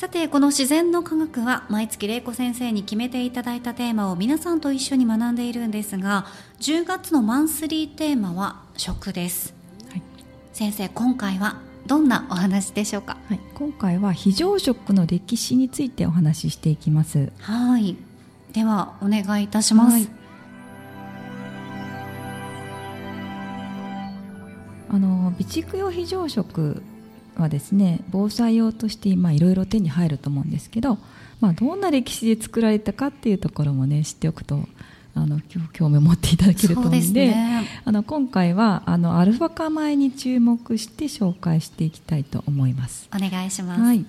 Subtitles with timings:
[0.00, 6.24] さてこの自然の科学は毎月玲子先生に決めていただいたテーマを皆さんと一緒に学んでいるんですが
[6.60, 9.52] 10月のマンスリーテーマは食です、
[9.90, 10.02] はい、
[10.54, 17.30] 先生今回はどんなお話でしょうか、はい、今回は非常食の歴史についてお話ししていきます。
[17.40, 17.94] はい。
[18.54, 20.08] ではお願いいたします、はい、
[24.88, 26.82] あの備蓄用非常食
[27.40, 30.98] はですね防災用としていろいろ手に入ると思うんですけど、
[31.40, 34.68] まあ、どんな歴史で作られたかっていうところもね知っておくと
[35.14, 35.40] あの
[35.72, 43.08] 興味を持っていただけると思うんで、ね、あの今回はあのアルファ化米に注目して紹介していきたいと思います。
[43.14, 44.04] お願いします、はい、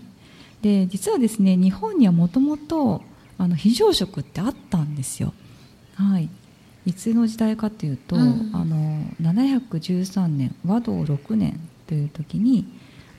[0.61, 3.01] で実はですね日本にはもともと
[3.57, 5.33] 非常食ってあったんですよ。
[5.95, 6.29] はい、
[6.85, 12.65] いつの時代かというと、うん、あの713年和道6年という時に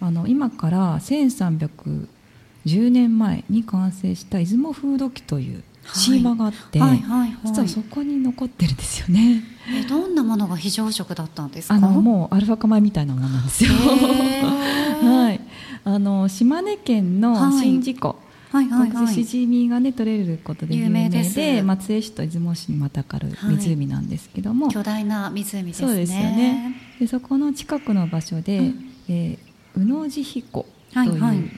[0.02, 5.62] あの今から1310年前に完成した出雲風土記という
[5.94, 9.42] 島があって、はいはいはい実はそこに残ってるんですよね。
[9.68, 11.74] えどんなものが非常食だったんですか？
[11.74, 13.70] あのもうアルファ化米みたいなものなんですよ。
[13.72, 15.40] はい。
[15.84, 18.16] あの島根県の宍道湖。
[18.50, 31.50] はいはいはい、しじみがね取れることで有名で松江市と出雲市にまたかる湖なんですけども、巨大な湖ですねそうですよねでそこの近くの場所で、うん、えー宇野寺彦という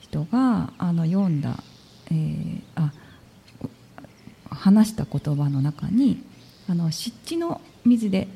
[0.00, 1.62] 人が、あの読んだ、
[2.10, 2.92] えー、あ
[4.50, 6.22] 話した言葉の中に
[6.68, 8.28] あの湿地の水で、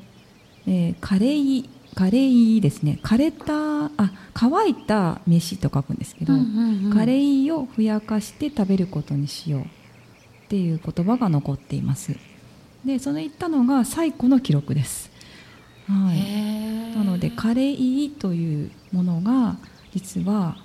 [0.67, 2.99] えー、カレイカレイですね。
[3.03, 9.65] 枯れたあ乾いた飯と書くんですけど、うんうんうん、カレイをふやかして食べることにしようっ
[10.47, 12.15] ていう言葉が残っています。
[12.85, 15.10] でその言ったのが最古の記録です
[15.91, 19.57] はい、なのでカレイというものが
[19.93, 20.57] 実は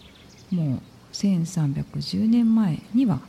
[0.51, 0.81] もう
[1.13, 3.21] 1310年前には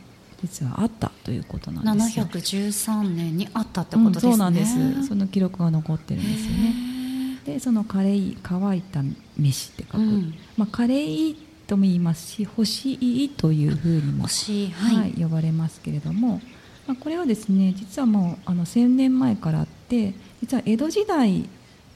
[0.41, 2.25] 実はあったということなんですよ。
[2.25, 5.07] 713年にあったってことですね、うん、そうなんです。
[5.07, 6.97] その記録が残ってるんですよね。
[7.46, 9.02] でそのカレイ乾いた
[9.38, 16.41] 飯って書く、うん、まあ、カレイとも言いますし干しいというふうにも、はい、はい、呼ばれますけれども、
[16.88, 21.47] まあ、これはですね実はもうあの1000年前からあって実は江戸時代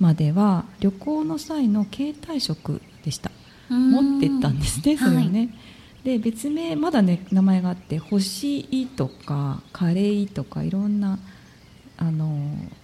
[0.01, 3.31] までは旅行の際の携帯食でした。
[3.69, 5.49] 持ってったんですねそれをね、はい、
[6.03, 11.19] で別名まだね名前があって「星井」とか「カレイ」とかいろんな
[11.97, 12.35] あの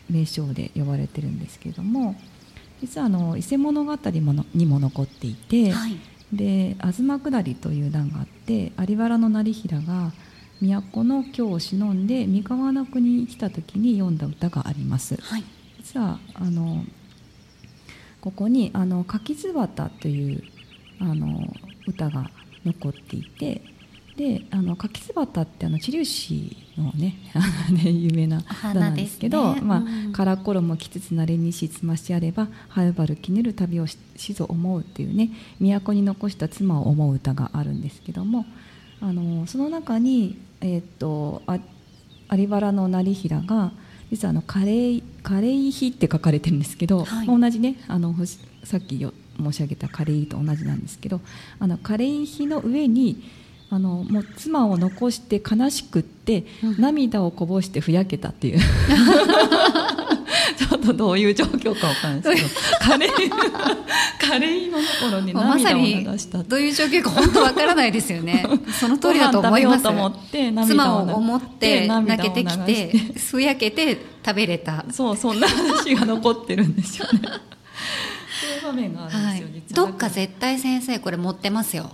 [0.10, 2.16] 名称で呼ばれてるんですけども
[2.80, 5.98] 実はあの伊勢物語もにも残っていて、はい、
[6.32, 10.14] で「東下り」という段があって有原の成平が
[10.62, 15.16] 都の京を忍んで三河の国に来た時に読んだ歌があります。
[15.22, 15.44] はい、
[15.78, 16.84] 実はあの
[18.28, 20.44] ここに「あの柿椿」という
[21.00, 21.48] あの
[21.88, 22.30] 歌が
[22.66, 23.62] 残っていて
[24.18, 27.16] であの柿椿ってあの知立市のね
[27.72, 33.98] ね有名な歌なんですけど「ねうん、まあ、から衣きつつなれにしつましあればはるばるきねる旅をし
[34.34, 35.30] ぞ思う」っていうね
[35.62, 38.46] 都に残した妻を思う歌があるんですけども
[39.00, 41.60] あのその中に、えー、っとあ
[42.36, 43.72] 有原の成平が
[44.12, 48.16] 「実はあのカレーカレー比って書かれてるんですけど、はい、同じねあの
[48.64, 51.22] さっき申し上げたカレーと同じなんですけど
[51.60, 53.24] あのカレー比の上に
[53.70, 56.46] あのもう妻を残して悲しくって、
[56.80, 58.60] 涙をこぼしてふやけたっていう
[60.58, 63.30] ちょっとどういう状況かわかんないですけど カレー
[64.20, 68.46] カレーの頃に涙を流したどういう状況か本当わからないですよね。
[68.80, 69.84] その通りだと思います。
[70.68, 72.92] 妻を思って泣けてきて
[73.32, 74.86] ふやけて食べれた。
[74.92, 77.22] そうそんな話が残ってるんですよね。
[78.40, 79.88] そういう場面があるんですよ、は。
[79.88, 81.92] い、どっか絶対先生これ持ってますよ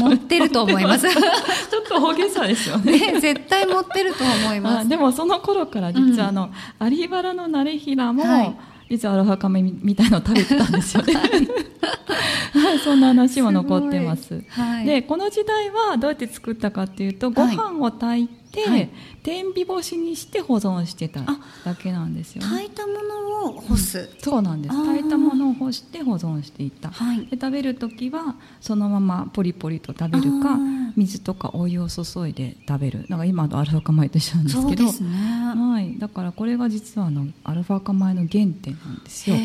[0.00, 1.06] 持ってると思います。
[1.10, 3.12] ちょっと大げさですよね。
[3.12, 4.88] ね、絶対持ってると思います。
[4.88, 6.50] でもその頃から実はあの、
[6.80, 8.56] うん、有原の成平も、はい。
[8.90, 11.14] 実はアロハカメみたいのを食べてたんですよね。
[11.14, 18.90] はい、そんな話も残ってます、はい、でこの時代はどうやって作ったかっていうとご飯を炊いて、はい、
[19.22, 21.20] 天日干しにして保存してた
[21.64, 24.76] だけなんですよ、ね、炊いたものを干す、うん、そうなんです。
[24.76, 30.58] 炊いたものを干して保存していた、はい、で食べる時はそのままポリポリと食べるか
[30.96, 33.06] 水とかお湯を注いで食べる。
[33.08, 34.90] なんか今のアルファ化米と一緒なんですけど、ね、
[35.54, 39.36] はい、だからこれが実はあのアルファ化米の原点なんですよ。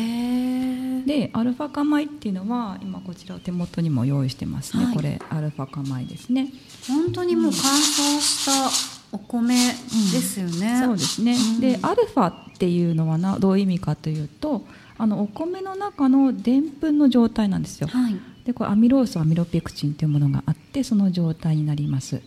[1.06, 6.52] でアルファ化米っていうのは今こちら手元にも用意してますね、はい、これアルファ化米ですね。
[6.88, 14.62] 本当にもう乾燥したお米ですよね、うん、そうですね、うん、でアルファっていうのはなどういう意味かというと
[14.98, 22.20] あのお米の中のでんぷんの状態なんですよ、はい、でこれアミロースアミロペクチンというものがあってその状態になります。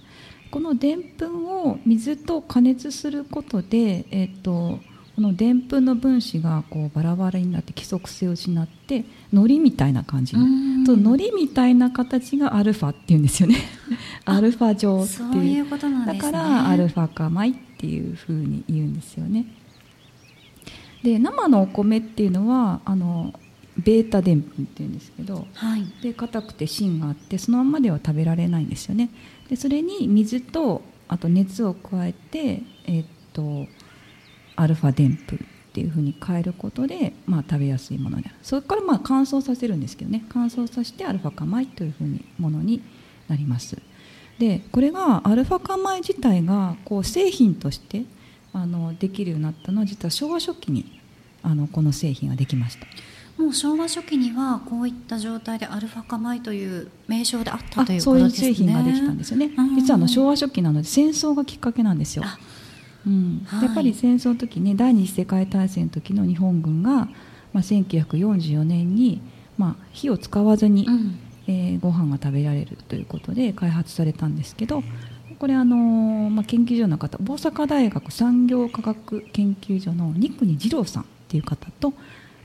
[0.51, 4.79] このでんぷんを水と加熱することで、えーと
[5.19, 13.57] このでんぷんの分子がこうバラバラになって規則性を失って海苔みたいな感じにと海苔みたいな形がアルファっていうんですよね。
[14.23, 19.45] アルファ状っていう、ね、だからアルファ化米っていうふうに言うんですよね。
[21.03, 23.33] で生のお米っていうのはあの
[23.77, 29.09] ベータでんぷんっていうんですけど、はい、で硬くて芯があってそのままでは食べられないんですよね。
[29.49, 33.67] でそれに水とあと熱を加えてえー、っと
[34.59, 40.25] アルファでんぷんっていうふうに変えることで、まあ、食べやすいものでそれからまあ乾燥させるんですけどね。
[40.29, 42.81] 乾燥させてアルファ化米というふうにものに
[43.27, 43.77] なります。
[44.39, 48.03] でこれがアルファ化米自体がこう製品として
[48.53, 50.99] あのできるようになったのは実は昭和初期に
[51.43, 52.87] あのこの製品ができました。
[53.41, 57.99] もう昭和初期にはこういった状態でアルファ化米という名称であったということですね。
[58.01, 59.51] そういう製品ができたんですよね。
[59.75, 62.23] 実はあの昭和初期なので戦争がきっかけなんですよ
[63.05, 63.41] うん。
[63.45, 67.09] はい、やっぱり戦争の時ね第二次世界大戦の時の日本軍が、ま
[67.55, 69.21] あ、1944年に、
[69.57, 74.83] まあ、火を使わずに、うん、えー、ご飯が食べられるということで開発されたんですけど
[75.39, 81.93] これあのー、まあ、研究所の方大阪大学産業科学研究所の二国二郎さんっていう方と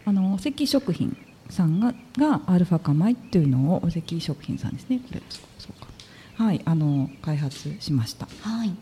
[0.04, 1.16] あの関食品
[1.50, 5.00] さんががアルファ化米っていうのをお関食品さんですね。
[5.06, 5.22] これ
[5.58, 5.88] そうか。
[6.36, 8.26] はいあの開発しました。
[8.42, 8.74] はい、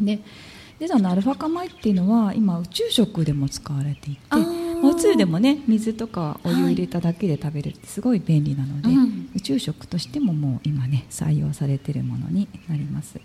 [0.00, 0.20] で
[0.80, 4.20] 実はアルファ化米っていうのは今宇宙食でも使われていて
[4.82, 13.20] 宇宙でもね水とかお湯入れただけで食べるってすごい便利なので、はいうん、宇宙食としてももう今ね採用されてるものになります。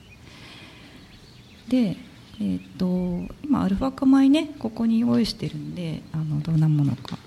[1.68, 1.98] で
[2.42, 7.18] えーと、今アルファ化米ねここに用意してるんであのどんなものか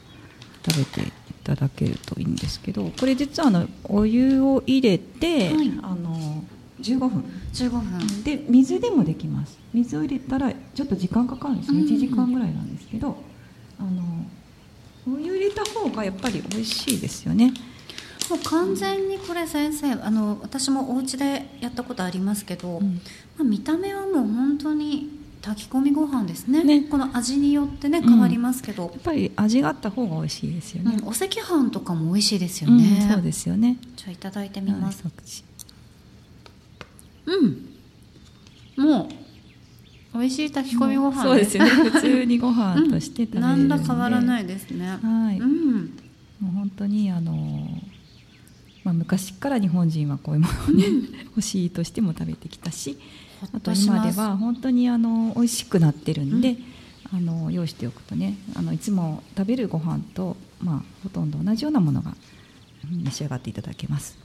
[0.67, 1.13] 食べてい
[1.45, 6.02] ただけるといいんですけどこれ実はあのお湯を入れて、はい、あの
[6.83, 7.25] 15分。
[7.53, 8.23] 15分。
[8.25, 9.59] で水でもできます。
[9.73, 13.17] 水を入れたらちょっと時間かかるんですね、うん、1時間ぐらいなんですけど
[13.79, 17.53] あのお湯入れた方がやっぱり美味しいですよね。
[18.31, 23.01] もう完全にこれ先生あの私もお家でやったことありますけど、うん、ま
[23.41, 33.77] あ、見た目はもう本当に炊き込みご飯ですね、ね、この味によってね変わりますけど、うん、やっぱり味があった方が美味しいですよね、うん、お赤飯とかも美味しいですよね、そうですよね。
[33.97, 35.03] じゃあいただいてみます、
[38.77, 38.85] うん。
[38.85, 39.09] も
[40.15, 41.23] う美味しい炊き込みご飯。
[41.23, 41.71] そうですよね。
[41.71, 44.99] 普通にご飯として食べれる何ら変わらないですね。
[45.03, 45.85] はい、うん、
[46.41, 47.67] もう本当にあの
[48.85, 52.99] まあ、昔から日本人はこういうものをね、うん、欲しいとしても食べてきたし
[53.55, 56.57] あと今では本当にあの美味しくなってるんで、
[57.13, 62.15] うん、あの用意しておくとねあのいつも食べるご飯とまあほとんど同じようなものが
[63.05, 64.19] 召し上がっていただけます。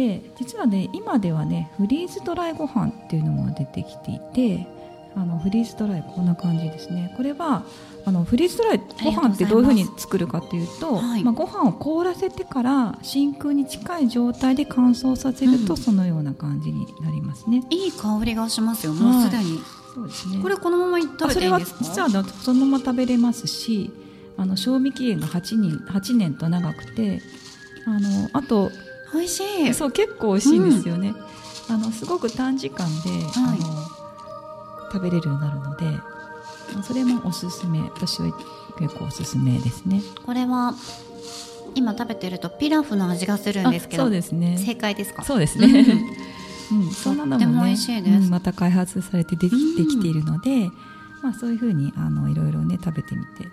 [0.00, 4.66] で実はね今ではねフリーズドライご飯っていうのも出てきていて
[5.14, 7.12] あのフリーズドライこんな感じですね。
[7.16, 7.64] これは
[8.06, 18.94] あのフリーズドライご飯ってどういうふうに作るかというとまあ、ご飯を凍らせてから真空に近い状態で乾燥させると、そのような感じになりますね、いい香りがしますよ。
[18.94, 19.60] もうすでに、
[19.94, 20.38] そうですね。
[20.40, 21.84] これこのまま食べていいんですか？
[21.84, 23.90] それは実はそのまま食べれますし
[24.38, 27.20] あの賞味期限が8年 ,8 年と長くて
[27.86, 28.70] あのあと
[29.12, 29.74] 美味しい。
[29.74, 31.14] そう結構美味しいんですよね、
[31.68, 35.86] うん、あのすごく短時間で、はい、あの食べれるようになるので
[36.82, 38.32] それもおすすめ私は
[38.78, 40.02] 結構おすすめですね。
[40.24, 40.74] これは
[41.74, 44.58] 今食べてるとピラフの味がするんですけどそうですね。
[44.58, 45.22] 正解ですか？
[45.22, 45.86] そうですね、
[46.72, 47.76] うん、うん、そんなのもね、
[48.06, 50.68] うん、また開発されてできてきているので、
[51.22, 53.46] まあ、そういうふうにあのいろいろね食べてみて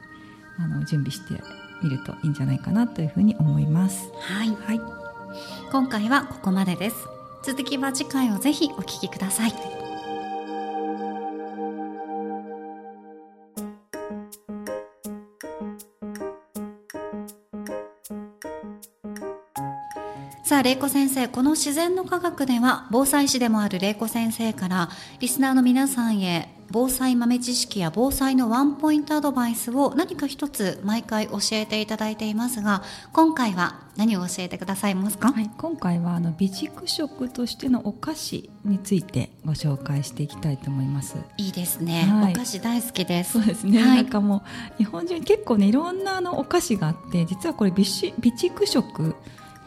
[0.60, 1.44] あの準備して
[1.84, 4.10] みるといいんじゃないかなというふうに思います。
[4.22, 4.82] はい、はい、
[5.72, 6.96] 今回はここまでです。
[7.44, 9.54] 続きは次回をぜひお聞きください。
[20.44, 44.44] さあ、玲子先生、この自然の科学では、防災士でもある玲子先生から、リスナーの皆さんへ防災豆知識や防災のワンポイントアドバイスを何か一つ毎回教えていただいていますが今回は何を教えてくださいますか、はい、今回はあの備蓄食としてのお菓子についてご紹介していきたいと思いますいいですね、はい、お菓子大好きですそうですね、はい、なんかも
[44.76, 49.16] う日本中結構ねいろんなあのお菓子があって実はこれ備蓄食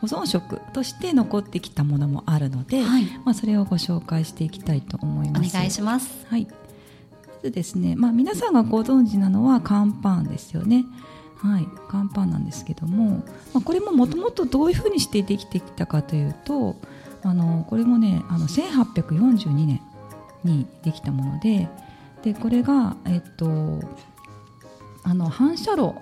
[0.01, 5.55] 保存食として残ってきたものもあるので、はい、まあ、それをご紹介していきたいと思います。
[5.55, 6.27] お願いします。
[6.31, 6.49] はい。
[7.43, 10.85] ずですね、まあ、皆さんがご存知なのは乾パンですよね。
[11.43, 16.77] はい、乾パンなんですけども、まあ、これももともとどういうふうにしてできてきたかというと
[17.23, 19.81] あのこれもねあの1842年
[20.45, 21.69] にできたもので
[22.23, 23.81] でこれが、えっと、
[25.03, 25.97] あの反射炉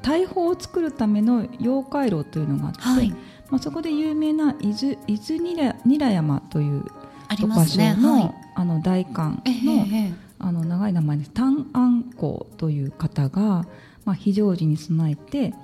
[0.00, 3.10] 大砲を作るための溶解炉というのがあって、はい、
[3.50, 6.84] まあ、そこで有名な伊豆伊豆ニラ山という
[7.28, 13.66] 場所の,、ねはい、あの大寒のあの長い名前です単安公という方が、
[14.04, 15.54] まあ、非常時に備えて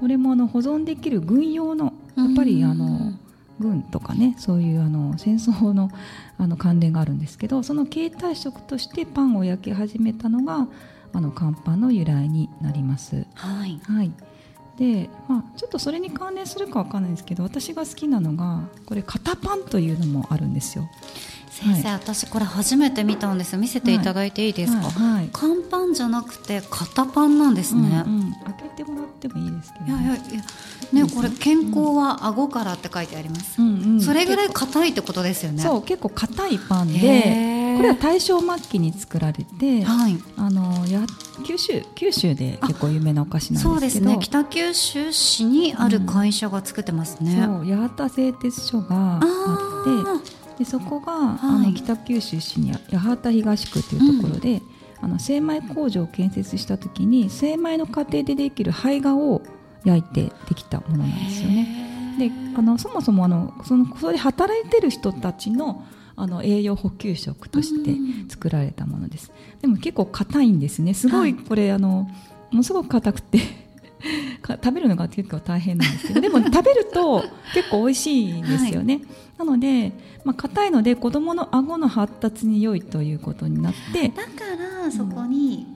[0.00, 3.12] これもあの保存できる軍用のやっぱりあの
[3.58, 5.90] 軍とかねそういうあの戦争の
[6.38, 10.66] あの関連があるんですけどその携帯食としてパンを焼き始めたのが
[11.12, 13.26] あの乾パンの由来になります。
[13.34, 14.12] はい、はい
[14.78, 20.88] でまあ、ちょっとそれに関連するかわかんないんですけど私が好きなのがこれ肩パンというのもあるんですよ。
[21.50, 23.56] 先生、はい、私これ初めて見たんです。
[23.56, 25.14] 見せていただいていいですか、はい。
[25.16, 33.82] はい、乾パンじゃなくて肩パンなんですね、うんうん、開けてもらってもいいですけど、ね、いやいやいやねこれ健康は顎からって書いてあります、うん。
[33.82, 35.62] うん、それぐらい硬いってことですよね。
[35.62, 41.06] そう結構硬いパンでこれは大正末期に作られて、はい、あのや
[41.46, 43.74] 九州九州で結構有名なお菓子なんですけど。
[43.74, 44.18] そうですね。
[44.20, 50.30] 北九州市にある会社が作ってますね、うん、そう八幡製鉄所があって
[50.60, 54.62] でそこが、はい、あの北九州市に八幡東区というところで、うん、
[55.00, 59.40] あの精米工場を建設した時に精米の過程でできる胚芽を
[59.84, 62.14] 焼いてできたものなんですよね。
[62.18, 65.82] であのそもそもあのそのそれで働いてる人たちの
[66.14, 67.94] あの栄養補給食として
[68.28, 69.32] 作られたものです。
[69.62, 70.92] でも結構硬いんですね。
[70.92, 73.38] すごいこれ、はい、あのものすごく硬くて
[74.46, 77.22] 食べるのが結構大変なんですけどでも食べると
[77.54, 78.94] 結構美味しいんですよね。
[78.94, 79.04] はい、
[79.38, 79.92] なので
[80.24, 84.28] まあ、硬いので子どもの顎の発達に良いということになってだか
[84.84, 85.66] らそこに、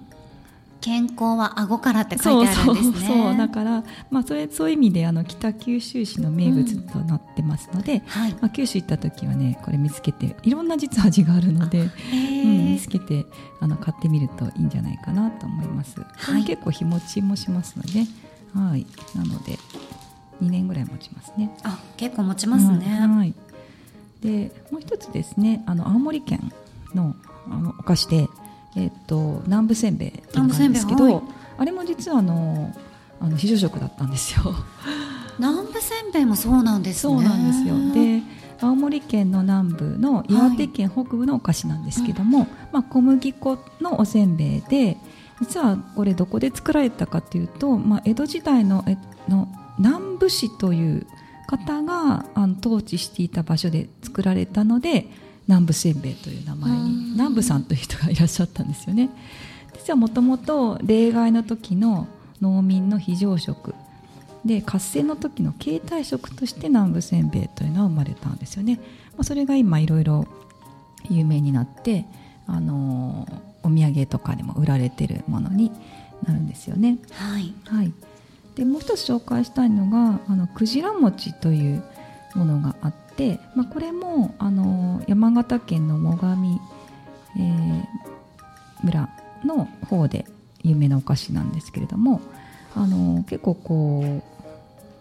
[0.85, 3.07] 健康は顎からって書いてあるんですね。
[3.07, 13.25] そうそうだから、まあ、それそういう意味であの北九州市の名物となってますので、うんはい、まあ、九州行った時はねこれ見つけていろんな実は味があるので、うん、見つけて
[13.61, 16.03] あの買ってみるといいんじゃないかなと思います。
[16.03, 18.05] はい、結構日持ちもしますので、
[18.55, 19.59] はい、なので
[20.43, 21.57] 2年ぐらい持ちますね。
[21.63, 23.01] あ結構持ちますね。
[23.03, 23.35] うん、はい。
[24.23, 25.63] でもう一つですね。
[25.67, 26.53] あの青森県
[26.95, 27.15] の
[27.51, 28.29] あのお菓子で、
[28.77, 31.23] えーと、南部せんべいなんですけど、はい、
[31.59, 32.75] あれも実はあの
[33.21, 34.55] あの非常食だったんですよ。
[35.39, 37.93] 南部せんべいもそうなんです、ね、そうなんですよ。
[37.93, 38.23] で
[38.61, 42.49] 青森県の南部の岩手県北部のお菓子なんですけども、はい。
[42.73, 44.97] まあ、小麦粉のおせんべいで
[45.45, 48.97] 実はこれどこで作られたかというと、まあ、江戸時代のえ
[49.29, 49.49] の
[49.79, 51.07] 南部市という
[51.47, 55.07] 方があの統治していた場所で作られたので
[55.47, 59.11] 南部せんべいという名前に南部さんという人がいらっしゃったんですよね。
[59.75, 62.09] 実はもともと例外の時の
[62.41, 63.75] 農民の非常食
[64.47, 68.81] で合戦の時の携帯食として南部せんべいというのは生まれたんですよね。
[69.13, 70.27] まあ、それが今いろいろ
[71.11, 72.07] 有名になって
[72.47, 73.29] あの
[73.65, 75.73] お土産とかでも売られてるものに
[76.27, 76.99] なるんですよね。
[77.13, 77.93] はい、はい、
[78.55, 81.83] でもう一つ紹介したいのがあのクジラ餅という
[82.35, 86.61] ものがあって、まあ、これもあの山形県の最上、
[87.37, 87.85] えー、
[88.83, 89.09] 村
[89.45, 90.27] の方で
[90.63, 92.21] 有名なお菓子なんですけれども
[92.75, 94.23] あの結構こ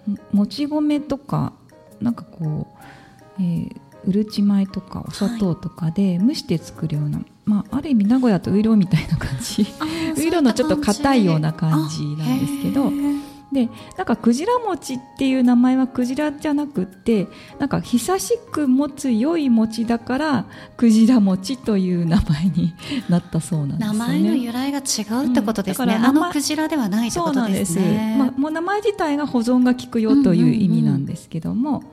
[0.07, 1.53] うもち米とか
[2.01, 2.67] なんかこ
[3.39, 9.65] う、えー、うるち米とかお砂糖とかで蒸して作るような、はい、まあ、ある意味名古屋とウイロみたいな感じ。
[10.17, 12.91] ウイロのちょっと硬いような感じなんですけど。
[13.53, 17.27] でなんかクジラ餅っていう名前はクジラじゃなくって
[17.59, 20.45] なんか久しく持つ良い餅だから
[20.75, 22.73] クジラ餅という名前に
[23.09, 28.15] なったそうなんです、ね、名前の由来が違うってことですね、うん、あのクジラではないってことですね。
[28.17, 31.83] まあ、もう名前自体が保存が効くよという意味なんですけども、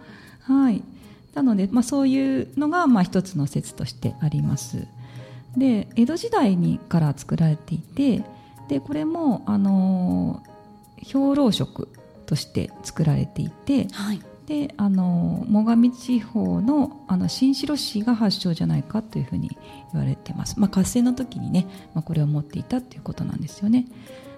[0.49, 0.83] うんうんうん、はい
[1.35, 4.87] なので、まあ、そういうのがまあ一つの説としてあります。
[5.57, 8.23] で江戸時代にから作られていて
[8.69, 10.43] でこれもあの
[10.97, 11.89] 兵糧食
[12.27, 19.57] として作られていて、はい、であの最上地方のあの新城市が発祥じゃないかというふうに
[19.93, 23.87] 言われてます、まあ、合戦の時にね、まあ、これを持っていたということなんですよね。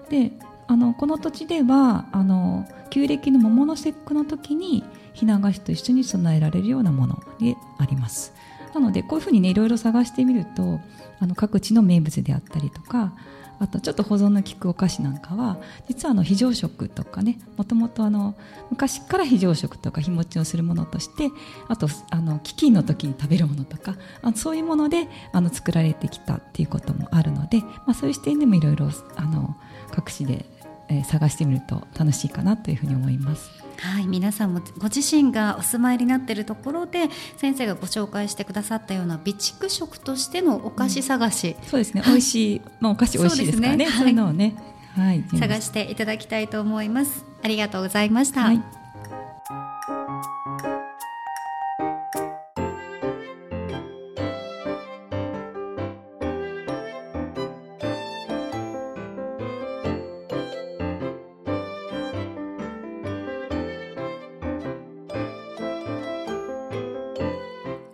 [0.09, 0.31] で
[0.67, 8.33] あのこの土地ではあの旧暦の桃の節句の時にひな菓子と一緒に備えられるようなものであります。
[8.73, 10.79] なのでこういうふうにねいろいろ探してみると
[11.19, 13.13] あの各地の名物であったりとか
[13.59, 18.35] あとちょっと保存の効くお菓子なんかは実はあの非常食とかねもともとあの
[18.71, 21.29] 昔から非常食とか日持ちをするものとして
[21.69, 29.55] あとあの飢饉の時に食べるものとかあそういうものであの作られてきたっていうこともあるので、まあ、そういう視点でもいろいろあの
[29.91, 30.45] 各地で、
[30.93, 33.49] えー、探してみると楽しいかなというふうに思います。
[33.79, 43.87] はい皆さんもご自身がお住まいになっているところで先生がご紹介してくださったような備蓄食としてのお菓子探し、うん、そうですね、はい、美味しい、まあ、お菓子美味しいですからね。
[43.87, 44.55] そう、ね,、いうのをね、
[44.95, 47.25] はい、探していただきたいと思います。
[47.41, 48.82] ありがとうございました、はい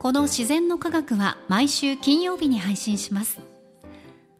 [0.09, 3.37] この自然の科学は毎週金曜日に配信します。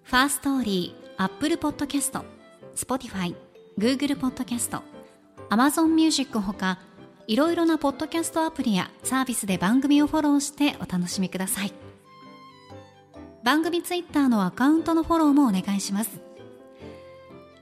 [0.02, 2.26] Firstory、アップルポッドキャスト、
[2.74, 3.36] スポティファイ、
[3.78, 4.82] グーグルポッドキャスト、
[5.48, 6.80] アマゾンミュージックほか、
[7.28, 11.74] いろいろなポッドキャストアプリやサービスで番組をフォローしてお楽しみください。
[13.44, 16.20] 番組ツイッターのアカウントのフォローもお願いします。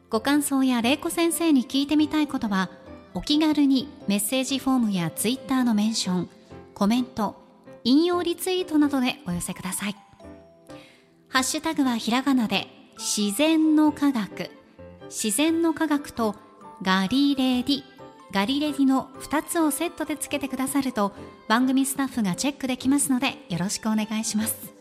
[0.10, 2.70] ご感想や玲子先生に聞いてみたいことは、
[3.13, 6.30] お気軽にメッセージフォームやツイッターのメンション、
[6.74, 7.46] コメント、
[7.88, 9.95] 引用リツイートなどでお寄せください。
[11.30, 14.52] ハッシュタグはひらがなで自然の科学、
[15.06, 16.36] 自然の科学と
[16.82, 17.84] ガリレディ、
[18.34, 21.13] ガリレディの2つをセットでつけてくださると
[21.47, 24.76] 番組スタッフがチェックできますのでよろしくお願いします。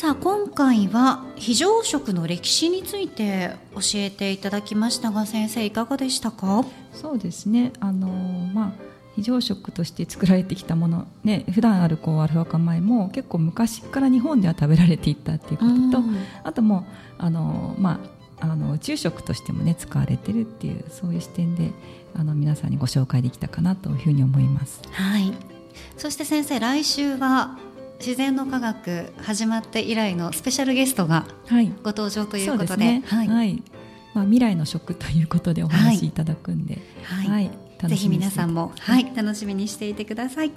[0.00, 6.64] さあ今回は非常食の歴史について教えていただきましたが先生いかがでしたか？
[6.94, 7.74] そうですね。
[7.80, 8.08] あの
[8.54, 8.72] まあ
[9.14, 16.08] 非常食として作られてきたものね普段あるこうアルファ化米も結構昔から日本では食べられていたっていうことと、
[16.44, 16.86] あとも
[17.18, 18.00] あのま
[18.40, 21.72] ああの宇宙食としてもね使われてるっていうそういう視点で
[22.14, 24.80] あの皆さんにご紹介できたかなというふうに思います。
[24.92, 25.34] はい。
[25.98, 27.58] そして先生来週は
[28.00, 31.26] 自然の科学始まって以来のスペシャルゲストが
[31.82, 33.62] ご登場ということで、ね、はい、はい、
[34.14, 37.50] まあ、未来の食ということでお話しいただくんで、はい、はい、
[37.88, 40.52] ぜひ皆さんも、はい、楽しみにしていてください。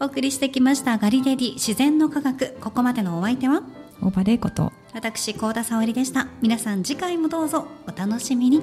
[0.00, 2.54] お送りしてきましたガリレディ自然の科学。
[2.60, 3.62] ここまでのお相手は？
[4.00, 4.72] 大場玲子と。
[4.92, 6.28] 私高田沙織でした。
[6.40, 8.62] 皆さん次回もどうぞお楽しみに